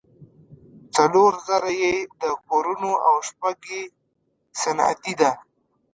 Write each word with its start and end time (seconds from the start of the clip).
څلور 0.95 1.31
زره 1.47 1.71
یې 1.81 1.95
د 2.21 2.23
کورونو 2.47 2.91
او 3.07 3.15
شپږ 3.27 3.57
یې 3.73 3.81
صنعتي 4.61 5.13
ده. 5.21 5.31